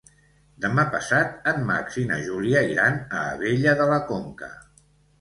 [0.63, 4.55] Demà passat en Max i na Júlia iran a Abella de la Conca.